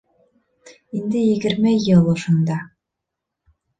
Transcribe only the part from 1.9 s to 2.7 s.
ошонда..